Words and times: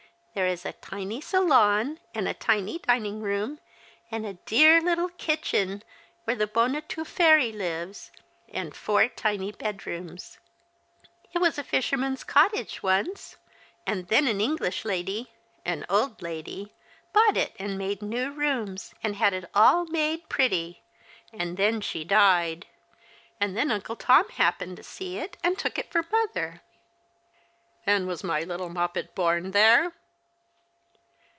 There 0.33 0.47
is 0.47 0.65
a 0.65 0.71
tiny 0.71 1.19
salon, 1.19 1.99
and 2.15 2.25
a 2.25 2.33
tiny 2.33 2.79
dining 2.79 3.19
room, 3.21 3.59
and 4.09 4.25
a 4.25 4.35
dear 4.35 4.79
little 4.79 5.09
kitchen, 5.09 5.83
where 6.23 6.37
the 6.37 6.47
bonne 6.47 6.73
a 6.73 6.79
tout 6.81 7.05
/aire 7.07 7.53
lives, 7.53 8.11
and 8.47 8.73
four 8.73 9.09
tiny 9.09 9.51
bedrooms. 9.51 10.39
It 11.33 11.39
was 11.39 11.57
a 11.57 11.65
fisherman's 11.65 12.23
cottage 12.23 12.81
once, 12.81 13.35
and 13.85 14.07
then 14.07 14.25
an 14.25 14.39
English 14.39 14.85
lady— 14.85 15.31
an 15.65 15.85
old 15.89 16.21
lady— 16.21 16.71
bought 17.11 17.35
it, 17.35 17.53
and 17.59 17.77
made 17.77 18.01
new 18.01 18.31
rooms, 18.31 18.93
and 19.03 19.17
had 19.17 19.33
it 19.33 19.49
all 19.53 19.83
made 19.87 20.29
pretty, 20.29 20.81
and 21.33 21.57
then 21.57 21.81
she 21.81 22.05
150 22.05 22.05
The 22.07 22.15
Cheistmas 22.15 22.47
Hireijngs. 22.47 22.57
died; 22.57 22.65
and 23.45 23.57
then 23.57 23.69
Uncle 23.69 23.97
Tom 23.97 24.29
happened 24.29 24.77
to 24.77 24.83
see 24.83 25.17
it, 25.17 25.35
and 25.43 25.59
took 25.59 25.77
it 25.77 25.91
for 25.91 26.05
mother." 26.09 26.61
*' 27.23 27.85
And 27.85 28.07
was 28.07 28.23
my 28.23 28.43
little 28.43 28.69
Moppet 28.69 29.13
born 29.13 29.51
there 29.51 29.91